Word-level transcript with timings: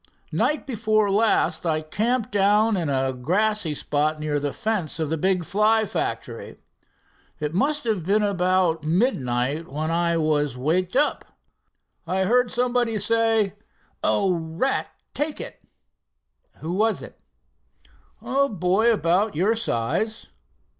"Night 0.31 0.65
before 0.65 1.11
last 1.11 1.63
I 1.63 1.83
camped 1.83 2.31
down 2.31 2.75
in 2.75 2.89
a 2.89 3.13
grassy 3.13 3.75
spot 3.75 4.19
near 4.19 4.39
the 4.39 4.51
fence 4.51 4.99
of 4.99 5.11
the 5.11 5.15
big 5.17 5.45
Fly 5.45 5.85
factory. 5.85 6.57
It 7.39 7.53
must 7.53 7.83
have 7.83 8.03
been 8.03 8.23
about 8.23 8.83
midnight 8.83 9.67
when 9.71 9.91
I 9.91 10.17
was 10.17 10.57
waked 10.57 10.95
up. 10.95 11.37
I 12.07 12.23
heard 12.23 12.49
somebody 12.49 12.97
say: 12.97 13.53
'Oh, 14.03 14.59
at 14.63 14.89
take 15.13 15.39
it!'" 15.39 15.61
"Who 16.61 16.71
was 16.73 17.03
it?" 17.03 17.19
"A 18.23 18.49
boy 18.49 18.91
about 18.91 19.35
your 19.35 19.53
size." 19.53 20.29